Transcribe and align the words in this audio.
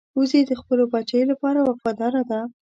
وزې 0.17 0.41
د 0.49 0.51
خپلو 0.61 0.83
بچو 0.93 1.19
لپاره 1.31 1.59
وفاداره 1.69 2.21
ده 2.29 2.39